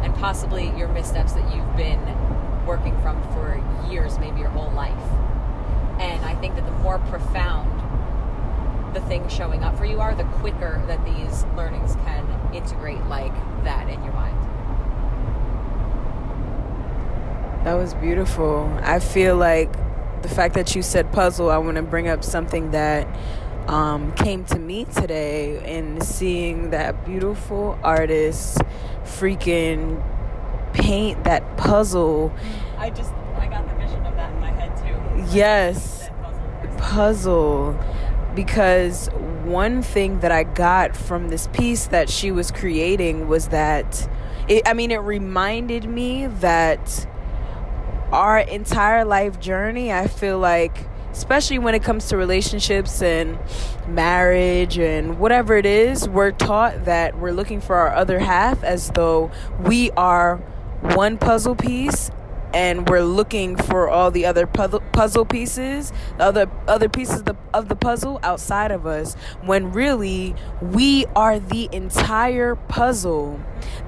And 0.04 0.14
possibly 0.16 0.66
your 0.78 0.88
missteps 0.90 1.34
that 1.34 1.56
you've 1.56 1.76
been 1.76 2.00
working 2.66 3.00
from 3.02 3.22
for 3.34 3.62
years 3.90 4.20
maybe 4.20 4.40
your 4.40 4.50
whole 4.50 4.72
life. 4.72 4.94
And 6.00 6.24
i 6.24 6.36
think 6.36 6.56
that 6.56 6.66
the 6.66 6.72
more 6.72 7.00
profound 7.00 7.76
the 8.94 9.02
things 9.02 9.34
showing 9.34 9.64
up 9.64 9.78
for 9.78 9.86
you 9.86 10.00
are 10.00 10.16
the 10.16 10.24
quicker 10.24 10.82
that 10.88 11.04
these 11.06 11.44
learnings 11.56 11.96
can 12.06 12.26
integrate 12.54 13.04
like 13.06 13.34
that 13.64 13.90
in 13.90 14.04
your 14.04 14.14
mind. 14.14 14.36
That 17.66 17.74
was 17.74 17.94
beautiful. 17.94 18.72
I 18.82 19.00
feel 19.00 19.36
like 19.36 19.70
the 20.22 20.30
fact 20.30 20.54
that 20.56 20.76
you 20.76 20.82
said 20.82 21.12
puzzle, 21.12 21.50
I 21.50 21.58
want 21.58 21.78
to 21.78 21.84
bring 21.84 22.08
up 22.08 22.24
something 22.24 22.72
that 22.72 23.08
um, 23.68 24.12
came 24.14 24.44
to 24.46 24.60
me 24.60 24.86
today 24.86 25.78
in 25.78 26.02
seeing 26.02 26.72
that 26.72 27.06
beautiful 27.06 27.78
artist 27.84 28.58
freaking 29.04 30.04
paint 30.74 31.24
that 31.24 31.58
puzzle. 31.58 32.34
i 32.78 32.90
just 32.90 33.12
i 33.36 33.48
got 33.48 33.68
the 33.68 33.76
vision 33.76 34.06
of 34.06 34.16
that 34.16 34.32
in 34.34 34.40
my 34.40 34.52
head 34.52 34.76
too 34.78 35.36
Yes, 35.36 36.10
puzzle. 36.78 37.78
Because 38.36 39.08
one 39.44 39.82
thing 39.82 40.20
that 40.20 40.32
I 40.32 40.44
got 40.44 40.96
from 40.96 41.30
this 41.30 41.48
piece 41.48 41.88
that 41.88 42.10
she 42.10 42.32
was 42.32 42.52
creating 42.52 43.28
was 43.28 43.50
that, 43.50 44.08
it, 44.48 44.68
I 44.68 44.74
mean, 44.74 44.92
it 44.92 45.02
reminded 45.02 45.86
me 45.86 46.28
that 46.28 47.08
our 48.12 48.40
entire 48.40 49.06
life 49.06 49.40
journey, 49.40 49.92
I 49.92 50.08
feel 50.08 50.40
like, 50.40 50.78
especially 51.12 51.60
when 51.60 51.76
it 51.76 51.84
comes 51.84 52.08
to 52.10 52.18
relationships 52.18 53.02
and 53.02 53.38
marriage 53.88 54.78
and 54.78 55.20
whatever 55.20 55.56
it 55.56 55.66
is, 55.66 56.08
we're 56.10 56.32
taught 56.32 56.86
that 56.86 57.18
we're 57.20 57.34
looking 57.34 57.62
for 57.62 57.76
our 57.76 57.94
other 57.94 58.20
half 58.20 58.64
as 58.64 58.90
though 58.92 59.32
we 59.62 59.92
are 59.92 60.38
one 60.82 61.18
puzzle 61.18 61.56
piece 61.56 62.12
and 62.54 62.90
we're 62.90 63.04
looking 63.04 63.56
for 63.56 63.90
all 63.90 64.10
the 64.10 64.26
other 64.26 64.48
puzzle 64.48 65.26
pieces, 65.26 65.94
the 66.18 66.24
other 66.24 66.52
other 66.68 66.90
pieces 66.90 67.20
of 67.20 67.26
the, 67.26 67.38
of 67.54 67.70
the 67.70 67.76
puzzle 67.76 68.20
outside 68.24 68.72
of 68.72 68.88
us, 68.88 69.14
when 69.44 69.72
really 69.72 70.34
we 70.62 71.06
are 71.16 71.40
the 71.40 71.70
entire 71.72 72.56
puzzle. 72.56 73.40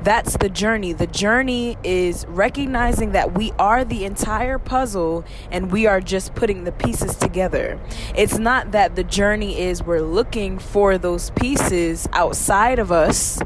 That's 0.03 0.37
the 0.37 0.49
journey. 0.49 0.93
The 0.93 1.07
journey 1.07 1.77
is 1.83 2.25
recognizing 2.27 3.11
that 3.11 3.33
we 3.33 3.51
are 3.59 3.83
the 3.83 4.05
entire 4.05 4.57
puzzle 4.57 5.25
and 5.51 5.71
we 5.71 5.85
are 5.85 6.01
just 6.01 6.35
putting 6.35 6.63
the 6.63 6.71
pieces 6.71 7.15
together. 7.15 7.79
It's 8.15 8.37
not 8.37 8.71
that 8.71 8.95
the 8.95 9.03
journey 9.03 9.59
is 9.59 9.83
we're 9.83 10.01
looking 10.01 10.59
for 10.59 10.97
those 10.97 11.29
pieces 11.31 12.07
outside 12.13 12.79
of 12.79 12.91
us, 12.91 13.39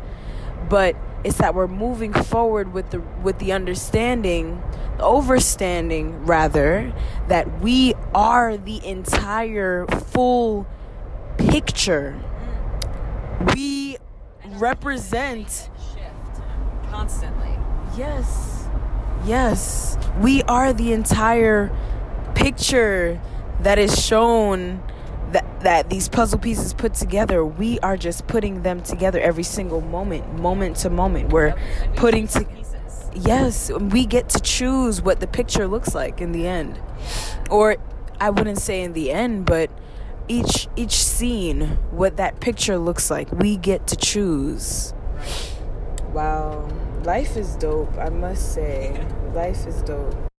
but 0.69 0.95
it's 1.25 1.39
that 1.39 1.55
we're 1.55 1.67
moving 1.67 2.13
forward 2.13 2.71
with 2.71 2.91
the 2.91 2.99
with 3.23 3.39
the 3.39 3.51
understanding 3.51 4.61
the 4.97 5.03
overstanding 5.03 6.27
rather 6.27 6.93
that 7.27 7.61
we 7.61 7.95
are 8.13 8.55
the 8.57 8.85
entire 8.85 9.87
full 9.87 10.67
picture 11.37 12.17
we 13.53 13.97
represent 14.57 15.69
constantly. 16.95 17.51
Yes. 17.97 18.67
Yes. 19.25 19.97
We 20.21 20.43
are 20.43 20.71
the 20.71 20.93
entire 20.93 21.75
picture 22.35 23.21
that 23.61 23.77
is 23.79 24.01
shown 24.03 24.81
that, 25.31 25.61
that 25.61 25.89
these 25.89 26.07
puzzle 26.07 26.39
pieces 26.39 26.73
put 26.73 26.93
together. 26.93 27.45
We 27.45 27.79
are 27.79 27.97
just 27.97 28.27
putting 28.27 28.63
them 28.63 28.81
together 28.81 29.19
every 29.19 29.43
single 29.43 29.81
moment 29.81 30.39
moment 30.39 30.77
to 30.77 30.89
moment. 30.89 31.31
We're 31.33 31.47
Yep, 31.47 31.95
putting 31.95 32.27
choose 32.27 32.33
the 32.33 32.39
to 32.39 32.45
pieces. 32.45 33.09
Yes 33.27 33.71
we 33.71 34.05
get 34.05 34.29
to 34.29 34.39
choose 34.39 35.01
what 35.01 35.19
the 35.19 35.27
picture 35.27 35.67
looks 35.67 35.93
like 35.93 36.21
in 36.21 36.31
the 36.31 36.47
end. 36.47 36.79
Or 37.49 37.77
i 38.21 38.29
wouldn't 38.29 38.59
say 38.59 38.81
in 38.81 38.93
the 38.93 39.11
end 39.11 39.45
but 39.45 39.69
each 40.29 40.69
each 40.77 40.93
scene 41.03 41.77
what 41.91 42.15
that 42.15 42.39
picture 42.39 42.77
looks 42.77 43.11
like 43.11 43.29
we 43.31 43.57
get 43.57 43.87
to 43.87 43.95
choose. 43.95 44.93
Wow 46.13 46.84
life 47.05 47.37
is 47.37 47.55
dope 47.57 47.95
i 47.99 48.09
must 48.09 48.53
say. 48.53 48.91
Life 49.33 49.67
is 49.67 49.81
dope 49.83 50.34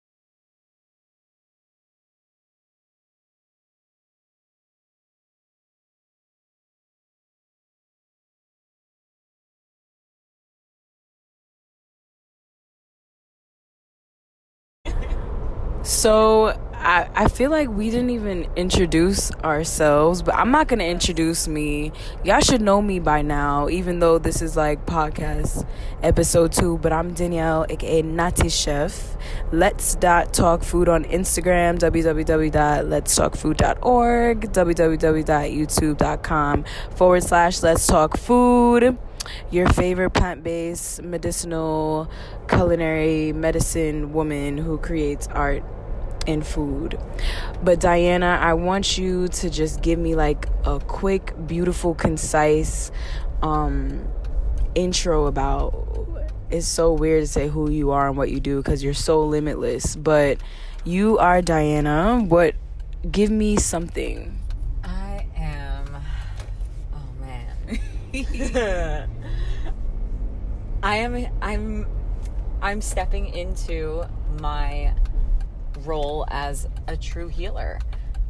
So 15.97 16.49
I, 16.75 17.09
I 17.15 17.29
feel 17.29 17.51
like 17.51 17.71
we 17.71 17.89
didn't 17.89 18.11
even 18.11 18.47
introduce 18.55 19.33
ourselves, 19.37 20.21
but 20.21 20.35
I'm 20.35 20.51
not 20.51 20.69
gonna 20.69 20.85
introduce 20.85 21.49
me. 21.49 21.91
Y'all 22.23 22.41
should 22.41 22.61
know 22.61 22.83
me 22.83 22.99
by 22.99 23.23
now, 23.23 23.71
even 23.71 24.01
though 24.01 24.19
this 24.19 24.43
is 24.43 24.59
like 24.59 24.85
podcast 24.85 25.67
episode 26.03 26.53
two. 26.53 26.77
But 26.77 26.93
I'm 26.93 27.15
Danielle, 27.15 27.65
aka 27.71 28.03
Natty 28.03 28.51
Chef. 28.51 29.17
Let's 29.53 29.95
dot 29.95 30.35
talk 30.35 30.63
food 30.63 30.91
on 30.91 31.07
Instagram, 31.07 31.79
www.letstalkfood.org, 31.79 34.41
www.youtube.com 34.53 36.65
forward 36.95 37.23
slash 37.23 37.63
Let's 37.63 37.87
Talk 37.87 38.19
Food 38.19 38.99
your 39.51 39.69
favorite 39.71 40.11
plant 40.11 40.45
based 40.45 41.03
medicinal 41.03 42.09
culinary 42.49 43.33
medicine 43.33 44.13
woman 44.13 44.57
who 44.57 44.79
creates 44.79 45.27
art 45.33 45.65
and 46.27 46.47
food. 46.47 46.99
But 47.63 47.81
Diana, 47.81 48.39
I 48.41 48.55
want 48.55 48.99
you 48.99 49.29
to 49.29 49.51
just 49.51 49.83
give 49.83 49.99
me 49.99 50.15
like 50.15 50.49
a 50.65 50.81
quick, 50.81 51.35
beautiful, 51.47 51.95
concise 51.95 52.91
um, 53.43 54.07
intro 54.75 55.27
about. 55.27 55.83
It's 56.49 56.67
so 56.67 56.93
weird 56.93 57.25
to 57.25 57.27
say 57.27 57.49
who 57.49 57.71
you 57.71 57.91
are 57.91 58.09
and 58.09 58.17
what 58.17 58.31
you 58.31 58.39
do 58.39 58.59
because 58.59 58.83
you're 58.83 58.95
so 58.95 59.25
limitless. 59.25 59.97
But 59.97 60.39
you 60.85 61.19
are 61.19 61.43
Diana. 61.43 62.25
What? 62.25 62.55
Give 63.11 63.31
me 63.31 63.57
something. 63.57 64.39
I 64.85 65.27
am. 65.37 66.03
Oh 66.95 67.09
man. 67.21 67.49
I 70.83 70.97
am. 70.99 71.27
I'm. 71.43 71.87
I'm 72.63 72.81
stepping 72.81 73.29
into 73.35 74.05
my 74.41 74.95
role 75.87 76.27
as 76.31 76.69
a 76.89 76.97
true 76.97 77.29
healer. 77.29 77.79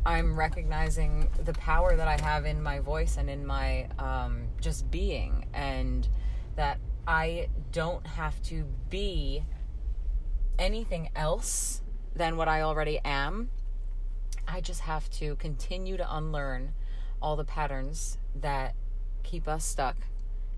I'm 0.05 0.39
recognizing 0.39 1.29
the 1.45 1.53
power 1.55 1.97
that 1.97 2.07
I 2.07 2.21
have 2.23 2.47
in 2.47 2.63
my 2.63 2.79
voice 2.79 3.17
and 3.17 3.29
in 3.29 3.45
my 3.45 3.89
um, 3.99 4.49
just 4.61 4.91
being, 4.91 5.47
and 5.53 6.09
that 6.55 6.79
I 7.09 7.49
don't 7.73 8.07
have 8.07 8.41
to 8.45 8.65
be 8.89 9.43
anything 10.59 11.11
else 11.17 11.83
than 12.15 12.37
what 12.37 12.49
I 12.49 12.63
already 12.63 13.01
am. 13.05 13.51
I 14.47 14.61
just 14.61 14.83
have 14.83 15.11
to 15.11 15.37
continue 15.37 15.97
to 15.97 16.17
unlearn 16.17 16.73
all 17.21 17.37
the 17.37 17.45
patterns 17.45 18.19
that 18.35 18.75
keep 19.23 19.49
us 19.49 19.65
stuck. 19.65 19.97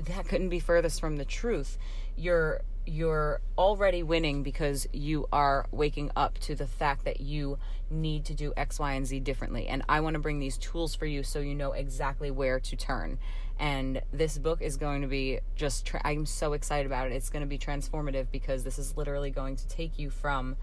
that 0.07 0.29
couldn't 0.29 0.51
be 0.51 0.61
furthest 0.61 1.01
from 1.01 1.17
the 1.17 1.25
truth. 1.25 1.79
You're 2.17 2.63
you're 2.87 3.41
already 3.59 4.03
winning 4.03 4.43
because 4.43 4.87
you 4.93 5.27
are 5.33 5.67
waking 5.73 6.11
up 6.17 6.39
to 6.39 6.55
the 6.55 6.67
fact 6.67 7.05
that 7.05 7.21
you 7.21 7.59
need 7.91 8.25
to 8.25 8.35
do 8.35 8.53
X, 8.57 8.79
Y, 8.79 8.93
and 8.93 9.07
Z 9.07 9.21
differently. 9.21 9.67
And 9.67 9.83
I 9.89 10.01
want 10.01 10.15
to 10.15 10.21
bring 10.21 10.39
these 10.39 10.57
tools 10.57 10.95
for 10.95 11.07
you 11.07 11.23
so 11.23 11.41
you 11.41 11.55
know 11.55 11.73
exactly 11.73 12.31
where 12.31 12.61
to 12.61 12.77
turn. 12.77 13.19
And 13.59 14.03
this 14.13 14.39
book 14.39 14.63
is 14.63 14.77
going 14.77 15.03
to 15.03 15.09
be 15.09 15.41
just, 15.55 15.87
tra- 15.87 16.03
I'm 16.05 16.27
so 16.27 16.53
excited 16.53 16.87
about 16.87 17.07
it. 17.07 17.15
It's 17.15 17.31
going 17.31 17.41
to 17.41 17.49
be 17.49 17.59
transformative 17.59 18.27
because 18.31 18.65
this 18.65 18.79
is 18.79 18.97
literally 18.97 19.31
going 19.31 19.57
to 19.57 19.67
take 19.69 19.99
you 19.99 20.11
from 20.11 20.57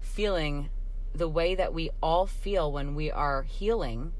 feeling 0.00 0.70
the 1.14 1.28
way 1.28 1.54
that 1.54 1.74
we 1.74 1.90
all 2.02 2.26
feel 2.26 2.70
when 2.70 2.94
we 2.94 3.10
are 3.10 3.42
healing 3.42 4.12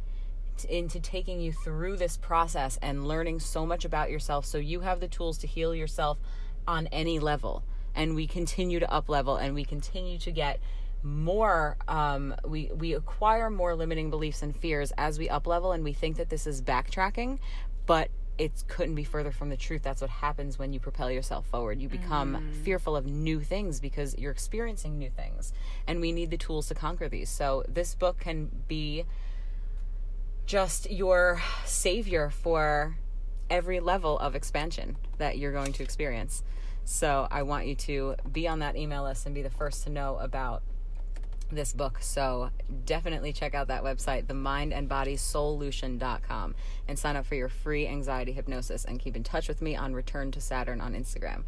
into 0.68 1.00
taking 1.00 1.40
you 1.40 1.52
through 1.52 1.96
this 1.96 2.16
process 2.16 2.78
and 2.82 3.06
learning 3.06 3.40
so 3.40 3.64
much 3.64 3.84
about 3.84 4.10
yourself 4.10 4.44
so 4.44 4.58
you 4.58 4.80
have 4.80 5.00
the 5.00 5.08
tools 5.08 5.38
to 5.38 5.46
heal 5.46 5.74
yourself 5.74 6.18
on 6.66 6.86
any 6.88 7.18
level. 7.18 7.62
And 7.94 8.14
we 8.14 8.26
continue 8.26 8.80
to 8.80 8.90
up 8.90 9.08
level 9.08 9.36
and 9.36 9.54
we 9.54 9.64
continue 9.64 10.18
to 10.18 10.30
get 10.30 10.60
more 11.02 11.76
um, 11.88 12.34
we 12.44 12.70
we 12.74 12.92
acquire 12.92 13.48
more 13.48 13.74
limiting 13.74 14.10
beliefs 14.10 14.42
and 14.42 14.54
fears 14.54 14.92
as 14.98 15.18
we 15.18 15.30
up 15.30 15.46
level 15.46 15.72
and 15.72 15.82
we 15.82 15.94
think 15.94 16.18
that 16.18 16.28
this 16.28 16.46
is 16.46 16.60
backtracking 16.60 17.38
but 17.86 18.10
it 18.40 18.64
couldn't 18.68 18.94
be 18.94 19.04
further 19.04 19.32
from 19.32 19.50
the 19.50 19.56
truth. 19.56 19.82
That's 19.82 20.00
what 20.00 20.08
happens 20.08 20.58
when 20.58 20.72
you 20.72 20.80
propel 20.80 21.10
yourself 21.10 21.46
forward. 21.48 21.78
You 21.82 21.90
become 21.90 22.36
mm. 22.36 22.64
fearful 22.64 22.96
of 22.96 23.04
new 23.04 23.40
things 23.40 23.80
because 23.80 24.16
you're 24.16 24.32
experiencing 24.32 24.96
new 24.96 25.10
things. 25.10 25.52
And 25.86 26.00
we 26.00 26.10
need 26.10 26.30
the 26.30 26.38
tools 26.38 26.66
to 26.68 26.74
conquer 26.74 27.06
these. 27.06 27.28
So 27.28 27.64
this 27.68 27.94
book 27.94 28.18
can 28.20 28.48
be 28.66 29.04
just 30.46 30.90
your 30.90 31.42
savior 31.66 32.30
for 32.30 32.96
every 33.50 33.80
level 33.80 34.18
of 34.18 34.34
expansion 34.34 34.96
that 35.18 35.36
you're 35.36 35.52
going 35.52 35.72
to 35.72 35.82
experience 35.82 36.42
so 36.84 37.26
I 37.30 37.44
want 37.44 37.66
you 37.66 37.76
to 37.76 38.16
be 38.30 38.46
on 38.48 38.58
that 38.60 38.76
email 38.76 39.04
list 39.04 39.24
and 39.26 39.34
be 39.34 39.42
the 39.42 39.50
first 39.50 39.84
to 39.84 39.90
know 39.90 40.16
about 40.16 40.62
this 41.52 41.72
book. 41.72 41.98
So 42.00 42.50
definitely 42.84 43.32
check 43.32 43.54
out 43.54 43.68
that 43.68 43.84
website, 43.84 44.26
themindandbodysoulution.com, 44.26 46.54
and 46.88 46.98
sign 46.98 47.16
up 47.16 47.24
for 47.26 47.36
your 47.36 47.48
free 47.48 47.86
anxiety 47.86 48.32
hypnosis 48.32 48.84
and 48.84 48.98
keep 48.98 49.14
in 49.16 49.22
touch 49.22 49.46
with 49.48 49.62
me 49.62 49.76
on 49.76 49.94
Return 49.94 50.32
to 50.32 50.40
Saturn 50.40 50.80
on 50.80 50.94
Instagram. 50.94 51.44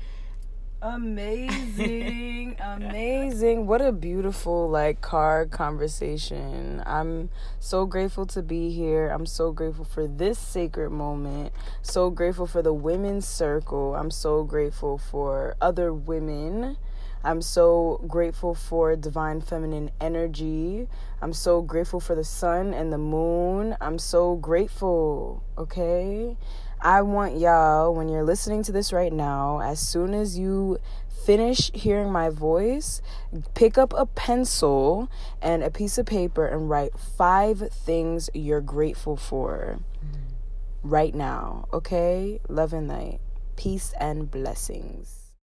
Amazing, 0.84 2.56
amazing. 2.60 3.68
What 3.68 3.80
a 3.80 3.92
beautiful 3.92 4.68
like 4.68 5.00
car 5.00 5.46
conversation. 5.46 6.82
I'm 6.84 7.30
so 7.60 7.86
grateful 7.86 8.26
to 8.26 8.42
be 8.42 8.70
here. 8.70 9.08
I'm 9.08 9.24
so 9.24 9.52
grateful 9.52 9.84
for 9.84 10.08
this 10.08 10.40
sacred 10.40 10.90
moment. 10.90 11.52
So 11.82 12.10
grateful 12.10 12.48
for 12.48 12.62
the 12.62 12.72
women's 12.72 13.28
circle. 13.28 13.94
I'm 13.94 14.10
so 14.10 14.42
grateful 14.42 14.98
for 14.98 15.54
other 15.60 15.94
women. 15.94 16.76
I'm 17.22 17.42
so 17.42 18.04
grateful 18.08 18.52
for 18.52 18.96
divine 18.96 19.40
feminine 19.40 19.92
energy. 20.00 20.88
I'm 21.20 21.32
so 21.32 21.62
grateful 21.62 22.00
for 22.00 22.16
the 22.16 22.24
sun 22.24 22.74
and 22.74 22.92
the 22.92 22.98
moon. 22.98 23.76
I'm 23.80 24.00
so 24.00 24.34
grateful, 24.34 25.44
okay? 25.56 26.36
I 26.84 27.02
want 27.02 27.38
y'all, 27.38 27.94
when 27.94 28.08
you're 28.08 28.24
listening 28.24 28.64
to 28.64 28.72
this 28.72 28.92
right 28.92 29.12
now, 29.12 29.60
as 29.60 29.78
soon 29.78 30.14
as 30.14 30.36
you 30.36 30.78
finish 31.24 31.70
hearing 31.72 32.10
my 32.10 32.28
voice, 32.28 33.00
pick 33.54 33.78
up 33.78 33.94
a 33.96 34.04
pencil 34.04 35.08
and 35.40 35.62
a 35.62 35.70
piece 35.70 35.96
of 35.96 36.06
paper 36.06 36.44
and 36.44 36.68
write 36.68 36.98
five 36.98 37.70
things 37.70 38.30
you're 38.34 38.60
grateful 38.60 39.16
for 39.16 39.78
mm-hmm. 40.04 40.88
right 40.88 41.14
now, 41.14 41.68
okay? 41.72 42.40
Love 42.48 42.72
and 42.72 42.88
light. 42.88 43.20
Peace 43.54 43.94
and 44.00 44.28
blessings. 44.28 45.21